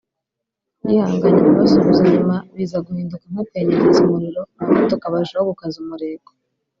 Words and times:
yihanganye 0.89 1.39
arabasubiza 1.41 2.03
nyuma 2.13 2.35
biza 2.55 2.77
guhinduka 2.85 3.25
nko 3.31 3.41
kwenyegeza 3.47 3.99
umuriro 4.03 4.41
abamutuka 4.61 5.11
barushaho 5.13 5.45
gukaza 5.51 5.75
umurego 5.85 6.29